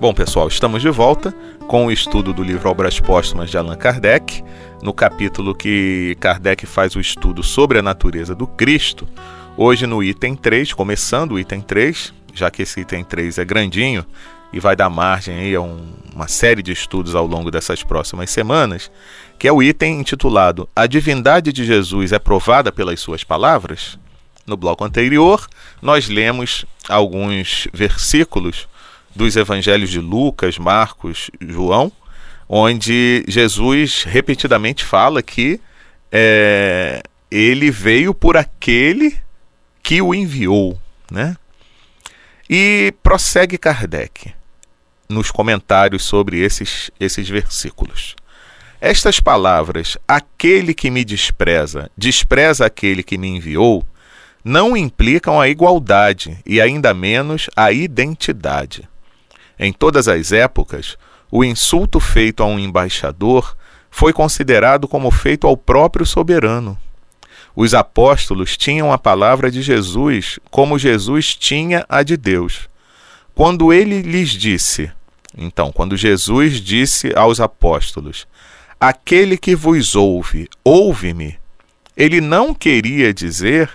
Bom, 0.00 0.14
pessoal, 0.14 0.46
estamos 0.46 0.80
de 0.80 0.90
volta 0.90 1.34
com 1.66 1.86
o 1.86 1.90
estudo 1.90 2.32
do 2.32 2.44
livro 2.44 2.70
Obras 2.70 3.00
Póstumas 3.00 3.50
de 3.50 3.58
Allan 3.58 3.76
Kardec, 3.76 4.44
no 4.80 4.92
capítulo 4.92 5.56
que 5.56 6.16
Kardec 6.20 6.66
faz 6.66 6.94
o 6.94 7.00
estudo 7.00 7.42
sobre 7.42 7.80
a 7.80 7.82
natureza 7.82 8.32
do 8.32 8.46
Cristo. 8.46 9.08
Hoje 9.54 9.86
no 9.86 10.02
item 10.02 10.34
3, 10.34 10.72
começando 10.72 11.32
o 11.32 11.38
item 11.38 11.60
3, 11.60 12.14
já 12.32 12.50
que 12.50 12.62
esse 12.62 12.80
item 12.80 13.04
3 13.04 13.36
é 13.36 13.44
grandinho 13.44 14.04
e 14.50 14.58
vai 14.58 14.74
dar 14.74 14.88
margem 14.88 15.36
aí 15.36 15.54
a 15.54 15.60
um, 15.60 15.92
uma 16.14 16.26
série 16.26 16.62
de 16.62 16.72
estudos 16.72 17.14
ao 17.14 17.26
longo 17.26 17.50
dessas 17.50 17.82
próximas 17.82 18.30
semanas, 18.30 18.90
que 19.38 19.46
é 19.46 19.52
o 19.52 19.62
item 19.62 20.00
intitulado 20.00 20.66
A 20.74 20.86
Divindade 20.86 21.52
de 21.52 21.66
Jesus 21.66 22.12
é 22.12 22.18
provada 22.18 22.72
pelas 22.72 22.98
suas 23.00 23.24
palavras. 23.24 23.98
No 24.46 24.56
bloco 24.56 24.84
anterior, 24.84 25.46
nós 25.82 26.08
lemos 26.08 26.64
alguns 26.88 27.68
versículos 27.74 28.66
dos 29.14 29.36
evangelhos 29.36 29.90
de 29.90 30.00
Lucas, 30.00 30.56
Marcos, 30.56 31.30
João, 31.38 31.92
onde 32.48 33.22
Jesus 33.28 34.04
repetidamente 34.04 34.82
fala 34.82 35.22
que 35.22 35.60
é, 36.10 37.02
ele 37.30 37.70
veio 37.70 38.14
por 38.14 38.38
aquele 38.38 39.20
que 39.92 40.00
o 40.00 40.14
enviou, 40.14 40.80
né? 41.10 41.36
E 42.48 42.94
prossegue 43.02 43.58
Kardec 43.58 44.32
nos 45.06 45.30
comentários 45.30 46.02
sobre 46.02 46.40
esses, 46.40 46.90
esses 46.98 47.28
versículos. 47.28 48.16
Estas 48.80 49.20
palavras, 49.20 49.98
aquele 50.08 50.72
que 50.72 50.90
me 50.90 51.04
despreza, 51.04 51.90
despreza 51.94 52.64
aquele 52.64 53.02
que 53.02 53.18
me 53.18 53.28
enviou, 53.28 53.86
não 54.42 54.74
implicam 54.74 55.38
a 55.38 55.50
igualdade 55.50 56.38
e 56.46 56.58
ainda 56.58 56.94
menos 56.94 57.50
a 57.54 57.70
identidade. 57.70 58.88
Em 59.58 59.74
todas 59.74 60.08
as 60.08 60.32
épocas, 60.32 60.96
o 61.30 61.44
insulto 61.44 62.00
feito 62.00 62.42
a 62.42 62.46
um 62.46 62.58
embaixador 62.58 63.54
foi 63.90 64.14
considerado 64.14 64.88
como 64.88 65.10
feito 65.10 65.46
ao 65.46 65.54
próprio 65.54 66.06
soberano. 66.06 66.78
Os 67.54 67.74
apóstolos 67.74 68.56
tinham 68.56 68.92
a 68.92 68.98
palavra 68.98 69.50
de 69.50 69.62
Jesus 69.62 70.38
como 70.50 70.78
Jesus 70.78 71.34
tinha 71.34 71.84
a 71.88 72.02
de 72.02 72.16
Deus. 72.16 72.68
Quando 73.34 73.72
ele 73.72 74.02
lhes 74.02 74.30
disse, 74.30 74.90
então, 75.36 75.72
quando 75.72 75.96
Jesus 75.96 76.60
disse 76.60 77.12
aos 77.16 77.40
apóstolos: 77.40 78.26
Aquele 78.78 79.36
que 79.36 79.56
vos 79.56 79.94
ouve, 79.94 80.48
ouve-me, 80.64 81.38
ele 81.96 82.20
não 82.20 82.54
queria 82.54 83.12
dizer 83.14 83.70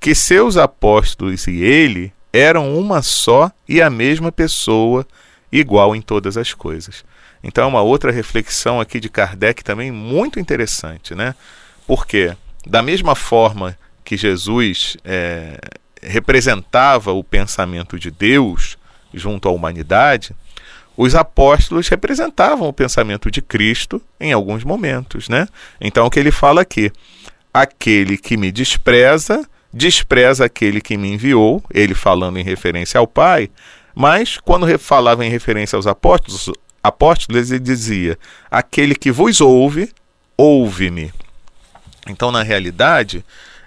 que 0.00 0.14
seus 0.14 0.56
apóstolos 0.56 1.46
e 1.46 1.62
ele 1.62 2.12
eram 2.32 2.76
uma 2.76 3.02
só 3.02 3.50
e 3.68 3.82
a 3.82 3.90
mesma 3.90 4.32
pessoa, 4.32 5.06
igual 5.50 5.94
em 5.94 6.00
todas 6.00 6.36
as 6.36 6.54
coisas. 6.54 7.04
Então, 7.44 7.64
é 7.64 7.66
uma 7.66 7.82
outra 7.82 8.10
reflexão 8.10 8.80
aqui 8.80 8.98
de 8.98 9.08
Kardec 9.08 9.62
também 9.62 9.90
muito 9.90 10.40
interessante, 10.40 11.14
né? 11.14 11.34
Porque, 11.86 12.34
da 12.66 12.82
mesma 12.82 13.14
forma 13.14 13.76
que 14.04 14.16
Jesus 14.16 14.96
é, 15.04 15.58
representava 16.02 17.12
o 17.12 17.22
pensamento 17.22 17.98
de 17.98 18.10
Deus 18.10 18.76
junto 19.12 19.48
à 19.48 19.52
humanidade, 19.52 20.34
os 20.96 21.14
apóstolos 21.14 21.88
representavam 21.88 22.68
o 22.68 22.72
pensamento 22.72 23.30
de 23.30 23.40
Cristo 23.40 24.00
em 24.20 24.32
alguns 24.32 24.64
momentos, 24.64 25.28
né? 25.28 25.48
Então, 25.80 26.06
o 26.06 26.10
que 26.10 26.18
ele 26.18 26.30
fala 26.30 26.60
aqui: 26.60 26.92
aquele 27.52 28.18
que 28.18 28.36
me 28.36 28.52
despreza 28.52 29.46
despreza 29.72 30.44
aquele 30.44 30.80
que 30.80 30.96
me 30.96 31.12
enviou, 31.12 31.62
ele 31.72 31.94
falando 31.94 32.38
em 32.38 32.44
referência 32.44 32.98
ao 32.98 33.06
Pai, 33.06 33.48
mas 33.94 34.38
quando 34.38 34.78
falava 34.78 35.24
em 35.24 35.30
referência 35.30 35.76
aos 35.76 35.86
apóstolos, 35.86 36.50
apóstolos 36.82 37.50
ele 37.50 37.60
dizia: 37.60 38.18
aquele 38.50 38.94
que 38.94 39.10
vos 39.10 39.40
ouve, 39.40 39.90
ouve-me. 40.36 41.12
Então, 42.08 42.30
na 42.32 42.42
realidade, 42.42 43.24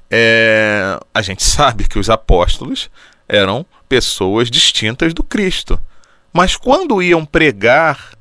é, 0.09 0.99
a 1.13 1.21
gente 1.21 1.43
sabe 1.45 1.87
que 1.87 1.99
os 1.99 2.09
apóstolos 2.09 2.89
eram 3.27 3.65
pessoas 3.87 4.49
distintas 4.49 5.13
do 5.13 5.23
Cristo. 5.23 5.79
Mas 6.31 6.55
quando 6.55 7.01
iam 7.01 7.25
pregar 7.25 8.13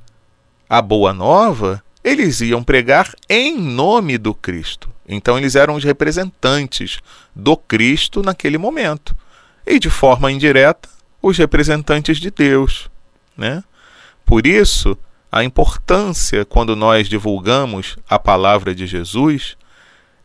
a 0.68 0.80
boa 0.80 1.12
nova, 1.12 1.82
eles 2.02 2.40
iam 2.40 2.62
pregar 2.62 3.12
em 3.28 3.58
nome 3.58 4.18
do 4.18 4.34
Cristo. 4.34 4.88
Então 5.06 5.36
eles 5.36 5.54
eram 5.54 5.74
os 5.74 5.84
representantes 5.84 7.00
do 7.34 7.56
Cristo 7.56 8.22
naquele 8.22 8.58
momento. 8.58 9.16
E 9.66 9.78
de 9.78 9.90
forma 9.90 10.30
indireta, 10.30 10.88
os 11.20 11.38
representantes 11.38 12.18
de 12.18 12.30
Deus, 12.30 12.90
né? 13.36 13.64
Por 14.24 14.46
isso, 14.46 14.96
a 15.30 15.42
importância 15.42 16.44
quando 16.44 16.76
nós 16.76 17.08
divulgamos 17.08 17.96
a 18.08 18.18
palavra 18.18 18.74
de 18.74 18.86
Jesus, 18.86 19.56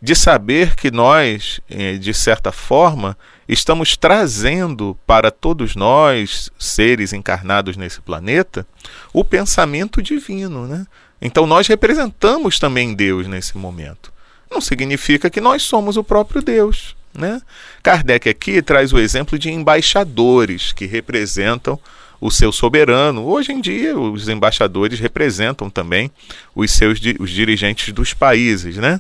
de 0.02 0.16
saber 0.16 0.76
que 0.76 0.90
nós, 0.90 1.60
eh, 1.70 1.98
de 1.98 2.14
certa 2.14 2.52
forma, 2.52 3.18
estamos 3.48 3.98
trazendo 3.98 4.98
para 5.06 5.30
todos 5.32 5.76
nós, 5.76 6.50
seres 6.58 7.14
encarnados 7.14 7.76
nesse 7.76 8.00
planeta, 8.02 8.66
o 9.12 9.24
pensamento 9.24 10.02
divino, 10.02 10.68
né? 10.68 10.86
Então 11.22 11.46
nós 11.46 11.68
representamos 11.68 12.60
também 12.60 12.94
Deus 12.94 13.28
nesse 13.28 13.58
momento 13.58 14.12
não 14.50 14.60
significa 14.60 15.30
que 15.30 15.40
nós 15.40 15.62
somos 15.62 15.96
o 15.96 16.04
próprio 16.04 16.42
Deus. 16.42 16.96
Né? 17.14 17.42
Kardec 17.82 18.30
aqui 18.30 18.62
traz 18.62 18.94
o 18.94 19.00
exemplo 19.00 19.38
de 19.38 19.50
embaixadores 19.50 20.72
que 20.72 20.86
representam 20.86 21.80
o 22.20 22.30
seu 22.30 22.52
soberano. 22.52 23.26
Hoje 23.26 23.52
em 23.52 23.62
dia, 23.62 23.98
os 23.98 24.28
embaixadores 24.28 25.00
representam 25.00 25.70
também 25.70 26.12
os 26.56 26.72
seus 26.72 27.00
os 27.20 27.30
dirigentes 27.30 27.94
dos 27.94 28.14
países, 28.14 28.78
né? 28.78 29.00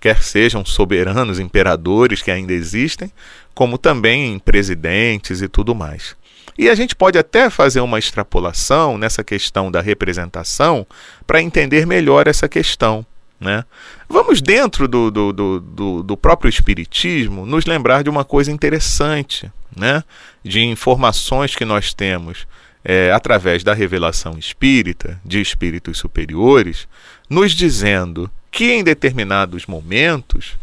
Quer 0.00 0.22
sejam 0.22 0.64
soberanos, 0.64 1.38
imperadores 1.38 2.22
que 2.22 2.30
ainda 2.30 2.52
existem, 2.52 3.10
como 3.54 3.76
também 3.76 4.38
presidentes 4.38 5.42
e 5.42 5.48
tudo 5.48 5.74
mais. 5.74 6.16
E 6.58 6.68
a 6.68 6.74
gente 6.74 6.94
pode 6.94 7.18
até 7.18 7.48
fazer 7.48 7.80
uma 7.80 7.98
extrapolação 7.98 8.98
nessa 8.98 9.24
questão 9.24 9.70
da 9.70 9.80
representação 9.80 10.86
para 11.26 11.40
entender 11.40 11.86
melhor 11.86 12.26
essa 12.26 12.48
questão. 12.48 13.04
Né? 13.40 13.64
Vamos, 14.06 14.42
dentro 14.42 14.86
do, 14.86 15.10
do, 15.10 15.32
do, 15.32 16.02
do, 16.02 16.16
próprio 16.16 16.50
Espiritismo, 16.50 17.46
nos 17.46 17.64
lembrar 17.64 18.04
de 18.04 18.10
uma 18.10 18.22
coisa 18.22 18.52
interessante, 18.52 19.50
né? 19.74 20.04
de 20.44 20.60
informações 20.60 21.56
que 21.56 21.64
nós 21.64 21.94
temos 21.94 22.46
é, 22.84 23.10
através 23.12 23.64
da 23.64 23.72
revelação 23.72 24.38
espírita, 24.38 25.18
de 25.24 25.40
espíritos 25.40 25.98
superiores, 25.98 26.86
nos 27.30 27.52
dizendo 27.52 28.30
que 28.50 28.72
em 28.72 28.84
determinados 28.84 29.66
momentos 29.66 30.58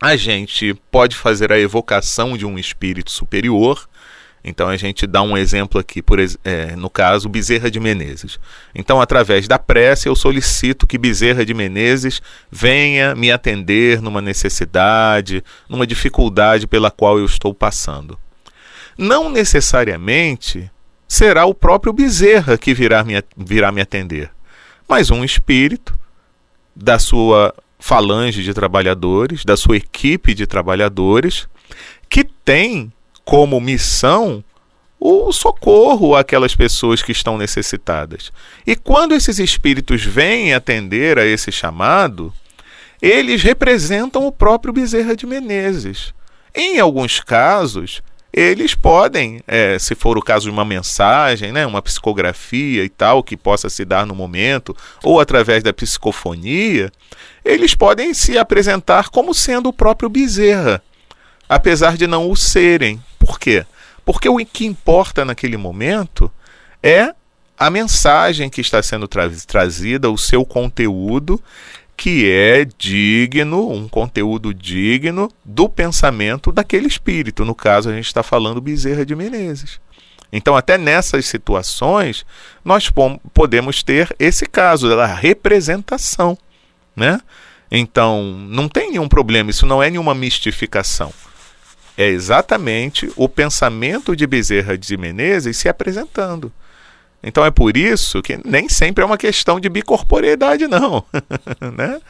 a 0.00 0.16
gente 0.16 0.74
pode 0.90 1.16
fazer 1.16 1.52
a 1.52 1.58
evocação 1.58 2.36
de 2.36 2.44
um 2.44 2.58
espírito 2.58 3.10
superior. 3.10 3.88
Então 4.44 4.68
a 4.68 4.76
gente 4.76 5.06
dá 5.06 5.22
um 5.22 5.36
exemplo 5.36 5.80
aqui, 5.80 6.02
por, 6.02 6.18
é, 6.20 6.74
no 6.76 6.90
caso, 6.90 7.28
Bezerra 7.28 7.70
de 7.70 7.78
Menezes. 7.78 8.40
Então, 8.74 9.00
através 9.00 9.46
da 9.46 9.58
prece, 9.58 10.08
eu 10.08 10.16
solicito 10.16 10.86
que 10.86 10.98
Bezerra 10.98 11.44
de 11.44 11.54
Menezes 11.54 12.20
venha 12.50 13.14
me 13.14 13.30
atender 13.30 14.02
numa 14.02 14.20
necessidade, 14.20 15.44
numa 15.68 15.86
dificuldade 15.86 16.66
pela 16.66 16.90
qual 16.90 17.18
eu 17.18 17.24
estou 17.24 17.54
passando. 17.54 18.18
Não 18.98 19.30
necessariamente 19.30 20.70
será 21.06 21.46
o 21.46 21.54
próprio 21.54 21.92
Bezerra 21.92 22.58
que 22.58 22.74
virá 22.74 23.04
me, 23.04 23.22
virá 23.36 23.70
me 23.70 23.80
atender, 23.80 24.30
mas 24.88 25.10
um 25.10 25.24
espírito 25.24 25.96
da 26.74 26.98
sua 26.98 27.54
falange 27.78 28.42
de 28.42 28.54
trabalhadores, 28.54 29.44
da 29.44 29.56
sua 29.56 29.76
equipe 29.76 30.34
de 30.34 30.46
trabalhadores, 30.46 31.48
que 32.08 32.24
tem 32.24 32.92
como 33.24 33.60
missão 33.60 34.44
o 35.04 35.32
socorro 35.32 36.14
àquelas 36.14 36.54
pessoas 36.54 37.02
que 37.02 37.10
estão 37.10 37.36
necessitadas. 37.36 38.30
E 38.64 38.76
quando 38.76 39.14
esses 39.14 39.40
espíritos 39.40 40.04
vêm 40.04 40.54
atender 40.54 41.18
a 41.18 41.26
esse 41.26 41.50
chamado, 41.50 42.32
eles 43.00 43.42
representam 43.42 44.24
o 44.24 44.30
próprio 44.30 44.72
Bezerra 44.72 45.16
de 45.16 45.26
Menezes. 45.26 46.14
Em 46.54 46.78
alguns 46.78 47.18
casos, 47.18 48.00
eles 48.32 48.74
podem, 48.74 49.42
é, 49.46 49.76
se 49.76 49.96
for 49.96 50.16
o 50.16 50.22
caso 50.22 50.44
de 50.44 50.50
uma 50.50 50.64
mensagem, 50.64 51.50
né, 51.50 51.66
uma 51.66 51.82
psicografia 51.82 52.84
e 52.84 52.88
tal, 52.88 53.24
que 53.24 53.36
possa 53.36 53.68
se 53.68 53.84
dar 53.84 54.06
no 54.06 54.14
momento, 54.14 54.74
ou 55.02 55.18
através 55.18 55.64
da 55.64 55.72
psicofonia, 55.72 56.92
eles 57.44 57.74
podem 57.74 58.14
se 58.14 58.38
apresentar 58.38 59.08
como 59.10 59.34
sendo 59.34 59.68
o 59.68 59.72
próprio 59.72 60.08
Bezerra, 60.08 60.80
apesar 61.48 61.96
de 61.96 62.06
não 62.06 62.30
o 62.30 62.36
serem. 62.36 63.02
Por 63.24 63.38
quê? 63.38 63.64
Porque 64.04 64.28
o 64.28 64.36
que 64.38 64.66
importa 64.66 65.24
naquele 65.24 65.56
momento 65.56 66.28
é 66.82 67.14
a 67.56 67.70
mensagem 67.70 68.50
que 68.50 68.60
está 68.60 68.82
sendo 68.82 69.06
tra 69.06 69.30
trazida, 69.46 70.10
o 70.10 70.18
seu 70.18 70.44
conteúdo 70.44 71.40
que 71.96 72.28
é 72.28 72.64
digno, 72.76 73.70
um 73.70 73.86
conteúdo 73.86 74.52
digno 74.52 75.30
do 75.44 75.68
pensamento 75.68 76.50
daquele 76.50 76.88
espírito. 76.88 77.44
No 77.44 77.54
caso, 77.54 77.90
a 77.90 77.94
gente 77.94 78.06
está 78.06 78.24
falando 78.24 78.60
Bezerra 78.60 79.06
de 79.06 79.14
Menezes. 79.14 79.78
Então, 80.32 80.56
até 80.56 80.76
nessas 80.76 81.26
situações, 81.26 82.26
nós 82.64 82.90
podemos 83.32 83.84
ter 83.84 84.12
esse 84.18 84.46
caso 84.46 84.88
da 84.88 85.06
representação, 85.06 86.36
né? 86.96 87.20
Então, 87.70 88.22
não 88.48 88.68
tem 88.68 88.90
nenhum 88.90 89.08
problema, 89.08 89.50
isso 89.50 89.64
não 89.64 89.80
é 89.80 89.88
nenhuma 89.88 90.12
mistificação. 90.12 91.12
É 92.02 92.08
exatamente 92.08 93.12
o 93.14 93.28
pensamento 93.28 94.16
de 94.16 94.26
Bezerra 94.26 94.76
de 94.76 94.96
Menezes 94.96 95.56
se 95.56 95.68
apresentando. 95.68 96.52
Então 97.22 97.44
é 97.44 97.50
por 97.52 97.76
isso 97.76 98.20
que 98.20 98.40
nem 98.44 98.68
sempre 98.68 99.04
é 99.04 99.06
uma 99.06 99.16
questão 99.16 99.60
de 99.60 99.68
bicorporeidade, 99.68 100.66
não. 100.66 101.04
né? 101.76 102.00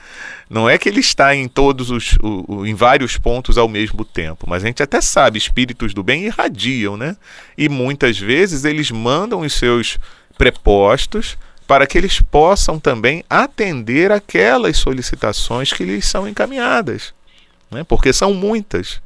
Não 0.49 0.71
é 0.71 0.79
que 0.79 0.89
ele 0.89 1.01
está 1.01 1.35
em 1.35 1.47
todos 1.47 1.91
os, 1.91 2.17
o, 2.23 2.65
em 2.65 2.75
vários 2.75 3.19
pontos 3.19 3.59
ao 3.59 3.69
mesmo 3.69 4.03
tempo, 4.03 4.47
mas 4.49 4.65
a 4.65 4.67
gente 4.67 4.83
até 4.83 5.03
sabe, 5.03 5.37
espíritos 5.37 5.93
do 5.93 6.03
bem 6.03 6.25
irradiam, 6.25 6.97
né? 6.97 7.15
E 7.59 7.69
muitas 7.69 8.19
vezes 8.19 8.65
eles 8.65 8.91
mandam 8.91 9.41
os 9.41 9.53
seus 9.53 9.99
prepostos 10.39 11.37
para 11.67 11.87
que 11.87 11.99
eles 11.99 12.19
possam 12.23 12.79
também 12.79 13.23
atender 13.29 14.11
aquelas 14.11 14.79
solicitações 14.79 15.71
que 15.71 15.85
lhes 15.85 16.07
são 16.07 16.27
encaminhadas, 16.27 17.13
né? 17.71 17.85
Porque 17.85 18.11
são 18.11 18.33
muitas. 18.33 19.03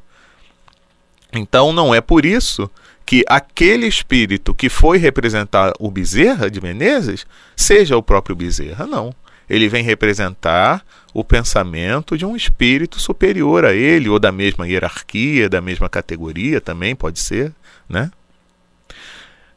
Então 1.37 1.71
não 1.71 1.93
é 1.93 2.01
por 2.01 2.25
isso 2.25 2.69
que 3.05 3.23
aquele 3.27 3.87
espírito 3.87 4.53
que 4.53 4.67
foi 4.67 4.97
representar 4.97 5.71
o 5.79 5.89
Bezerra 5.89 6.51
de 6.51 6.59
Menezes 6.59 7.25
seja 7.55 7.95
o 7.95 8.03
próprio 8.03 8.35
Bezerra, 8.35 8.85
não. 8.85 9.13
Ele 9.49 9.69
vem 9.69 9.81
representar 9.81 10.83
o 11.13 11.23
pensamento 11.23 12.17
de 12.17 12.25
um 12.25 12.35
espírito 12.35 12.99
superior 12.99 13.63
a 13.63 13.73
ele, 13.73 14.09
ou 14.09 14.19
da 14.19 14.31
mesma 14.31 14.67
hierarquia, 14.67 15.47
da 15.47 15.61
mesma 15.61 15.87
categoria 15.87 16.59
também 16.59 16.95
pode 16.95 17.19
ser, 17.19 17.53
né? 17.87 18.11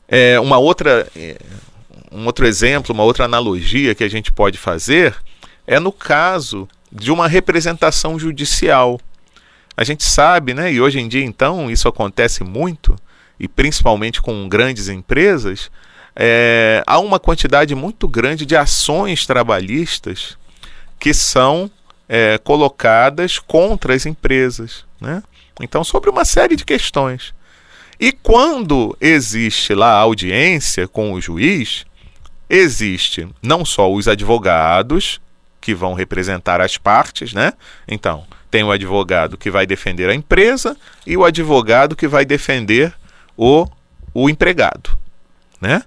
É, 0.06 0.38
uma 0.38 0.58
outra, 0.58 1.08
é, 1.16 1.36
um 2.10 2.24
outro 2.26 2.46
exemplo, 2.46 2.94
uma 2.94 3.04
outra 3.04 3.24
analogia 3.24 3.94
que 3.94 4.04
a 4.04 4.08
gente 4.08 4.32
pode 4.32 4.58
fazer 4.58 5.14
é 5.66 5.78
no 5.78 5.92
caso 5.92 6.68
de 6.90 7.12
uma 7.12 7.28
representação 7.28 8.18
judicial. 8.18 9.00
A 9.80 9.84
gente 9.84 10.04
sabe, 10.04 10.52
né, 10.52 10.70
e 10.70 10.78
hoje 10.78 11.00
em 11.00 11.08
dia 11.08 11.24
então 11.24 11.70
isso 11.70 11.88
acontece 11.88 12.44
muito, 12.44 12.94
e 13.38 13.48
principalmente 13.48 14.20
com 14.20 14.46
grandes 14.46 14.90
empresas, 14.90 15.70
é, 16.14 16.84
há 16.86 16.98
uma 16.98 17.18
quantidade 17.18 17.74
muito 17.74 18.06
grande 18.06 18.44
de 18.44 18.54
ações 18.54 19.24
trabalhistas 19.24 20.36
que 20.98 21.14
são 21.14 21.70
é, 22.06 22.36
colocadas 22.36 23.38
contra 23.38 23.94
as 23.94 24.04
empresas. 24.04 24.84
Né? 25.00 25.22
Então, 25.58 25.82
sobre 25.82 26.10
uma 26.10 26.26
série 26.26 26.56
de 26.56 26.64
questões. 26.66 27.32
E 27.98 28.12
quando 28.12 28.94
existe 29.00 29.72
lá 29.72 29.92
a 29.92 30.00
audiência 30.00 30.86
com 30.86 31.14
o 31.14 31.22
juiz, 31.22 31.86
existe 32.50 33.26
não 33.42 33.64
só 33.64 33.90
os 33.90 34.06
advogados 34.06 35.22
que 35.58 35.74
vão 35.74 35.94
representar 35.94 36.60
as 36.60 36.76
partes, 36.76 37.32
né? 37.32 37.54
Então, 37.88 38.26
tem 38.50 38.64
o 38.64 38.72
advogado 38.72 39.38
que 39.38 39.50
vai 39.50 39.66
defender 39.66 40.10
a 40.10 40.14
empresa 40.14 40.76
e 41.06 41.16
o 41.16 41.24
advogado 41.24 41.94
que 41.94 42.08
vai 42.08 42.24
defender 42.24 42.92
o, 43.36 43.66
o 44.12 44.28
empregado. 44.28 44.98
Né? 45.60 45.82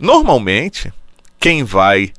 Normalmente, 0.00 0.92
quem 1.38 1.64
vai 1.64 2.12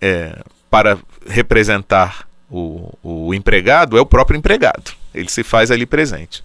é, 0.00 0.42
para 0.70 0.98
representar 1.28 2.26
o, 2.50 2.92
o 3.02 3.34
empregado 3.34 3.96
é 3.96 4.00
o 4.00 4.06
próprio 4.06 4.38
empregado. 4.38 4.92
Ele 5.14 5.28
se 5.28 5.42
faz 5.42 5.70
ali 5.70 5.86
presente. 5.86 6.42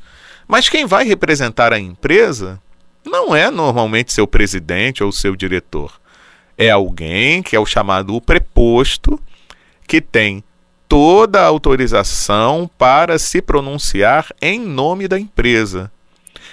Mas 0.48 0.70
quem 0.70 0.86
vai 0.86 1.06
representar 1.06 1.74
a 1.74 1.80
empresa 1.80 2.62
não 3.06 3.36
é 3.36 3.50
normalmente 3.50 4.14
seu 4.14 4.28
presidente 4.28 5.04
ou 5.04 5.12
seu 5.12 5.36
diretor. 5.36 6.00
É 6.58 6.70
alguém 6.70 7.42
que 7.42 7.56
é 7.56 7.60
o 7.60 7.66
chamado 7.66 8.20
preposto, 8.22 9.20
que 9.88 10.00
tem 10.00 10.44
toda 10.92 11.40
a 11.40 11.46
autorização 11.46 12.70
para 12.78 13.18
se 13.18 13.42
pronunciar 13.42 14.28
em 14.42 14.60
nome 14.60 15.08
da 15.08 15.18
empresa. 15.18 15.90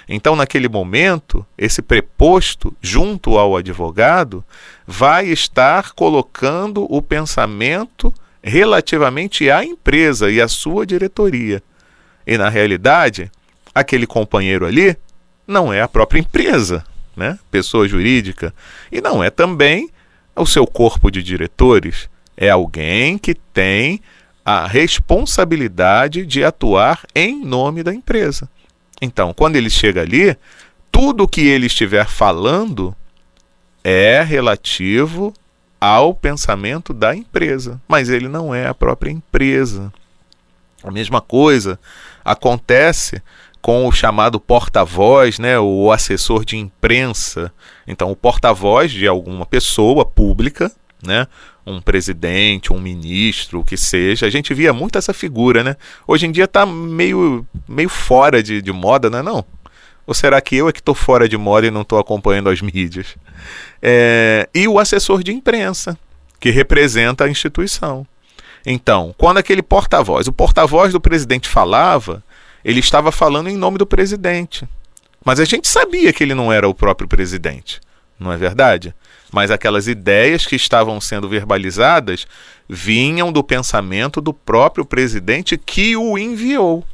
Então, 0.08 0.36
naquele 0.36 0.68
momento, 0.68 1.44
esse 1.58 1.82
preposto, 1.82 2.72
junto 2.80 3.36
ao 3.36 3.56
advogado, 3.56 4.44
vai 4.86 5.26
estar 5.26 5.90
colocando 5.90 6.86
o 6.88 7.02
pensamento 7.02 8.14
relativamente 8.40 9.50
à 9.50 9.64
empresa 9.64 10.30
e 10.30 10.40
à 10.40 10.46
sua 10.46 10.86
diretoria. 10.86 11.60
E, 12.24 12.38
na 12.38 12.48
realidade, 12.48 13.32
aquele 13.74 14.06
companheiro 14.06 14.66
ali 14.66 14.96
não 15.48 15.72
é 15.72 15.82
a 15.82 15.88
própria 15.88 16.20
empresa, 16.20 16.84
né? 17.16 17.40
pessoa 17.50 17.88
jurídica, 17.88 18.54
e 18.92 19.00
não 19.00 19.20
é 19.20 19.30
também 19.30 19.90
o 20.36 20.46
seu 20.46 20.64
corpo 20.64 21.10
de 21.10 21.24
diretores. 21.24 22.08
É 22.36 22.50
alguém 22.50 23.18
que 23.18 23.34
tem 23.34 24.00
a 24.50 24.66
responsabilidade 24.66 26.24
de 26.24 26.42
atuar 26.42 27.02
em 27.14 27.44
nome 27.44 27.82
da 27.82 27.92
empresa. 27.92 28.48
Então, 28.98 29.34
quando 29.34 29.56
ele 29.56 29.68
chega 29.68 30.00
ali, 30.00 30.34
tudo 30.90 31.28
que 31.28 31.42
ele 31.42 31.66
estiver 31.66 32.06
falando 32.06 32.96
é 33.84 34.22
relativo 34.22 35.34
ao 35.78 36.14
pensamento 36.14 36.94
da 36.94 37.14
empresa, 37.14 37.78
mas 37.86 38.08
ele 38.08 38.26
não 38.26 38.54
é 38.54 38.66
a 38.66 38.72
própria 38.72 39.10
empresa. 39.10 39.92
A 40.82 40.90
mesma 40.90 41.20
coisa 41.20 41.78
acontece 42.24 43.22
com 43.60 43.86
o 43.86 43.92
chamado 43.92 44.40
porta-voz, 44.40 45.38
né, 45.38 45.58
o 45.58 45.92
assessor 45.92 46.42
de 46.42 46.56
imprensa. 46.56 47.52
Então, 47.86 48.10
o 48.10 48.16
porta-voz 48.16 48.90
de 48.90 49.06
alguma 49.06 49.44
pessoa 49.44 50.06
pública, 50.06 50.72
né, 51.02 51.26
um 51.66 51.80
presidente, 51.80 52.72
um 52.72 52.80
ministro, 52.80 53.60
o 53.60 53.64
que 53.64 53.76
seja. 53.76 54.26
A 54.26 54.30
gente 54.30 54.52
via 54.54 54.72
muito 54.72 54.98
essa 54.98 55.12
figura, 55.12 55.62
né? 55.62 55.76
Hoje 56.06 56.26
em 56.26 56.32
dia 56.32 56.44
está 56.44 56.64
meio, 56.64 57.46
meio 57.68 57.88
fora 57.88 58.42
de, 58.42 58.60
de 58.62 58.72
moda, 58.72 59.10
não 59.10 59.18
é 59.18 59.22
não? 59.22 59.44
Ou 60.06 60.14
será 60.14 60.40
que 60.40 60.56
eu 60.56 60.68
é 60.68 60.72
que 60.72 60.80
estou 60.80 60.94
fora 60.94 61.28
de 61.28 61.36
moda 61.36 61.66
e 61.66 61.70
não 61.70 61.82
estou 61.82 61.98
acompanhando 61.98 62.48
as 62.48 62.62
mídias? 62.62 63.16
É, 63.82 64.48
e 64.54 64.66
o 64.66 64.78
assessor 64.78 65.22
de 65.22 65.32
imprensa, 65.32 65.98
que 66.40 66.50
representa 66.50 67.24
a 67.24 67.28
instituição. 67.28 68.06
Então, 68.64 69.14
quando 69.18 69.38
aquele 69.38 69.62
porta-voz, 69.62 70.26
o 70.26 70.32
porta-voz 70.32 70.92
do 70.92 71.00
presidente 71.00 71.48
falava, 71.48 72.22
ele 72.64 72.80
estava 72.80 73.12
falando 73.12 73.48
em 73.48 73.56
nome 73.56 73.78
do 73.78 73.86
presidente. 73.86 74.66
Mas 75.24 75.40
a 75.40 75.44
gente 75.44 75.68
sabia 75.68 76.12
que 76.12 76.22
ele 76.22 76.34
não 76.34 76.52
era 76.52 76.68
o 76.68 76.74
próprio 76.74 77.08
presidente. 77.08 77.80
não 78.18 78.32
é 78.32 78.36
verdade? 78.36 78.94
Mas 79.32 79.50
aquelas 79.50 79.86
ideias 79.86 80.46
que 80.46 80.56
estavam 80.56 81.00
sendo 81.00 81.28
verbalizadas 81.28 82.26
vinham 82.68 83.30
do 83.30 83.44
pensamento 83.44 84.20
do 84.20 84.32
próprio 84.32 84.84
presidente 84.84 85.56
que 85.58 85.96
o 85.96 86.16
enviou. 86.16 86.84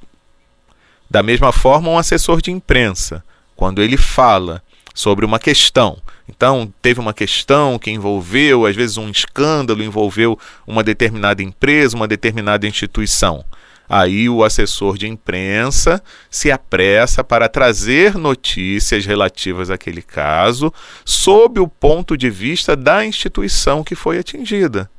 Da 1.09 1.23
mesma 1.23 1.53
forma, 1.53 1.91
um 1.91 1.99
assessor 1.99 2.43
de 2.43 2.51
imprensa, 2.51 3.23
quando 3.55 3.83
ele 3.83 3.97
fala 3.97 4.63
sobre 4.93 5.25
uma 5.25 5.39
questão, 5.39 5.99
então 6.29 6.73
teve 6.81 6.99
uma 6.99 7.13
questão 7.13 7.79
que 7.79 7.91
envolveu, 7.91 8.67
às 8.67 8.75
vezes, 8.75 8.97
um 8.97 9.09
escândalo, 9.09 9.83
envolveu 9.83 10.39
uma 10.67 10.83
determinada 10.83 11.43
empresa, 11.43 11.97
uma 11.97 12.09
determinada 12.09 12.67
instituição. 12.67 13.45
Aí 13.89 14.29
o 14.29 14.43
assessor 14.43 14.97
de 14.97 15.07
imprensa 15.07 16.03
se 16.31 16.51
apressa 16.51 17.23
para 17.23 17.49
trazer 17.49 18.15
notícias 18.15 19.05
relativas 19.05 19.71
àquele 19.71 20.03
caso, 20.03 20.73
sob 21.05 21.61
o 21.61 21.69
ponto 21.69 22.17
de 22.17 22.31
vista 22.31 22.75
da 22.75 23.05
instituição 23.05 23.85
que 23.85 23.95
foi 23.95 24.19
atingida. 24.19 24.91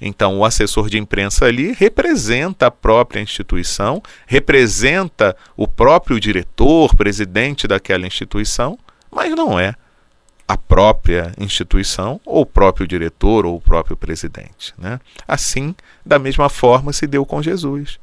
Então, 0.00 0.38
o 0.38 0.44
assessor 0.44 0.88
de 0.90 0.98
imprensa 0.98 1.44
ali 1.44 1.72
representa 1.72 2.66
a 2.66 2.70
própria 2.72 3.20
instituição, 3.20 4.02
representa 4.26 5.36
o 5.56 5.68
próprio 5.68 6.18
diretor, 6.18 6.96
presidente 6.96 7.68
daquela 7.68 8.06
instituição, 8.06 8.76
mas 9.08 9.30
não 9.30 9.60
é 9.60 9.76
a 10.52 10.56
própria 10.58 11.32
instituição, 11.38 12.20
ou 12.26 12.42
o 12.42 12.46
próprio 12.46 12.86
diretor, 12.86 13.46
ou 13.46 13.56
o 13.56 13.60
próprio 13.60 13.96
presidente. 13.96 14.74
Né? 14.76 15.00
Assim, 15.26 15.74
da 16.04 16.18
mesma 16.18 16.50
forma, 16.50 16.92
se 16.92 17.06
deu 17.06 17.24
com 17.24 17.42
Jesus. 17.42 17.98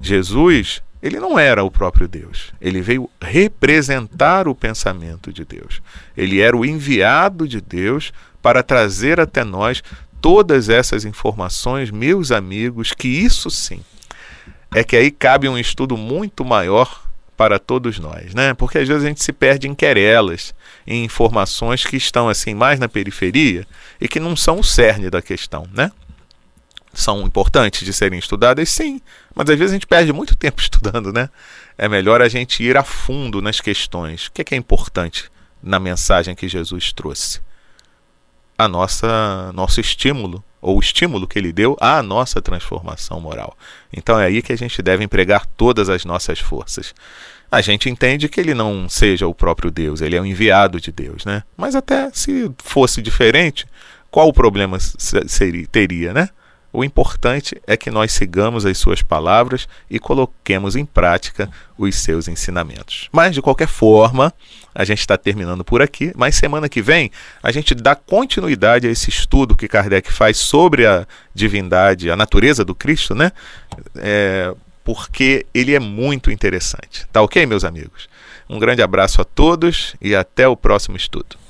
Jesus, 0.00 0.82
ele 1.00 1.20
não 1.20 1.38
era 1.38 1.62
o 1.62 1.70
próprio 1.70 2.08
Deus, 2.08 2.52
ele 2.60 2.80
veio 2.80 3.08
representar 3.22 4.48
o 4.48 4.56
pensamento 4.56 5.32
de 5.32 5.44
Deus. 5.44 5.80
Ele 6.16 6.40
era 6.40 6.56
o 6.56 6.64
enviado 6.64 7.46
de 7.46 7.60
Deus 7.60 8.12
para 8.42 8.64
trazer 8.64 9.20
até 9.20 9.44
nós 9.44 9.80
todas 10.20 10.68
essas 10.68 11.04
informações, 11.04 11.92
meus 11.92 12.32
amigos, 12.32 12.92
que 12.92 13.06
isso 13.06 13.48
sim 13.50 13.80
é 14.74 14.82
que 14.82 14.96
aí 14.96 15.12
cabe 15.12 15.48
um 15.48 15.56
estudo 15.56 15.96
muito 15.96 16.44
maior 16.44 17.03
para 17.36 17.58
todos 17.58 17.98
nós, 17.98 18.34
né? 18.34 18.54
Porque 18.54 18.78
às 18.78 18.88
vezes 18.88 19.04
a 19.04 19.08
gente 19.08 19.22
se 19.22 19.32
perde 19.32 19.68
em 19.68 19.74
querelas, 19.74 20.54
em 20.86 21.04
informações 21.04 21.84
que 21.84 21.96
estão 21.96 22.28
assim 22.28 22.54
mais 22.54 22.78
na 22.78 22.88
periferia 22.88 23.66
e 24.00 24.08
que 24.08 24.20
não 24.20 24.36
são 24.36 24.60
o 24.60 24.64
cerne 24.64 25.10
da 25.10 25.20
questão, 25.20 25.66
né? 25.72 25.90
São 26.92 27.22
importantes 27.22 27.84
de 27.84 27.92
serem 27.92 28.18
estudadas, 28.18 28.68
sim, 28.68 29.00
mas 29.34 29.50
às 29.50 29.58
vezes 29.58 29.72
a 29.72 29.74
gente 29.74 29.86
perde 29.86 30.12
muito 30.12 30.36
tempo 30.36 30.60
estudando, 30.62 31.12
né? 31.12 31.28
É 31.76 31.88
melhor 31.88 32.22
a 32.22 32.28
gente 32.28 32.62
ir 32.62 32.76
a 32.76 32.84
fundo 32.84 33.42
nas 33.42 33.60
questões. 33.60 34.26
O 34.26 34.32
que 34.32 34.42
é, 34.42 34.44
que 34.44 34.54
é 34.54 34.58
importante 34.58 35.28
na 35.62 35.80
mensagem 35.80 36.34
que 36.34 36.48
Jesus 36.48 36.92
trouxe? 36.92 37.40
A 38.56 38.68
nossa 38.68 39.52
nosso 39.52 39.80
estímulo 39.80 40.44
ou 40.64 40.78
o 40.78 40.80
estímulo 40.80 41.28
que 41.28 41.38
ele 41.38 41.52
deu 41.52 41.76
à 41.78 42.02
nossa 42.02 42.40
transformação 42.40 43.20
moral. 43.20 43.54
Então 43.92 44.18
é 44.18 44.24
aí 44.24 44.40
que 44.40 44.52
a 44.52 44.56
gente 44.56 44.80
deve 44.80 45.04
empregar 45.04 45.44
todas 45.44 45.90
as 45.90 46.06
nossas 46.06 46.40
forças. 46.40 46.94
A 47.52 47.60
gente 47.60 47.90
entende 47.90 48.30
que 48.30 48.40
ele 48.40 48.54
não 48.54 48.88
seja 48.88 49.26
o 49.28 49.34
próprio 49.34 49.70
Deus, 49.70 50.00
ele 50.00 50.16
é 50.16 50.20
o 50.20 50.24
enviado 50.24 50.80
de 50.80 50.90
Deus, 50.90 51.26
né? 51.26 51.44
Mas 51.54 51.76
até 51.76 52.10
se 52.12 52.50
fosse 52.58 53.02
diferente, 53.02 53.66
qual 54.10 54.26
o 54.26 54.32
problema 54.32 54.78
seria, 54.80 55.66
teria, 55.66 56.12
né? 56.14 56.30
O 56.74 56.82
importante 56.82 57.56
é 57.68 57.76
que 57.76 57.88
nós 57.88 58.12
sigamos 58.12 58.66
as 58.66 58.76
suas 58.76 59.00
palavras 59.00 59.68
e 59.88 60.00
coloquemos 60.00 60.74
em 60.74 60.84
prática 60.84 61.48
os 61.78 61.94
seus 61.94 62.26
ensinamentos. 62.26 63.08
Mas, 63.12 63.32
de 63.32 63.40
qualquer 63.40 63.68
forma, 63.68 64.34
a 64.74 64.84
gente 64.84 64.98
está 64.98 65.16
terminando 65.16 65.64
por 65.64 65.80
aqui, 65.80 66.12
mas 66.16 66.34
semana 66.34 66.68
que 66.68 66.82
vem 66.82 67.12
a 67.40 67.52
gente 67.52 67.76
dá 67.76 67.94
continuidade 67.94 68.88
a 68.88 68.90
esse 68.90 69.08
estudo 69.08 69.54
que 69.54 69.68
Kardec 69.68 70.12
faz 70.12 70.36
sobre 70.38 70.84
a 70.84 71.06
divindade, 71.32 72.10
a 72.10 72.16
natureza 72.16 72.64
do 72.64 72.74
Cristo, 72.74 73.14
né? 73.14 73.30
É, 73.94 74.52
porque 74.82 75.46
ele 75.54 75.76
é 75.76 75.78
muito 75.78 76.28
interessante. 76.28 77.06
Tá 77.12 77.22
ok, 77.22 77.46
meus 77.46 77.62
amigos? 77.62 78.08
Um 78.50 78.58
grande 78.58 78.82
abraço 78.82 79.20
a 79.20 79.24
todos 79.24 79.94
e 80.02 80.12
até 80.12 80.48
o 80.48 80.56
próximo 80.56 80.96
estudo. 80.96 81.43